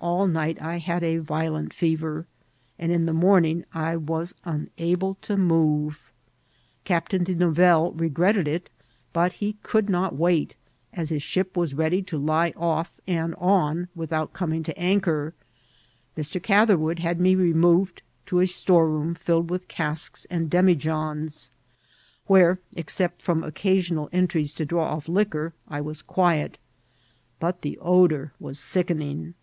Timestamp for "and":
2.78-2.92, 13.08-13.34, 20.30-20.48, 23.72-23.96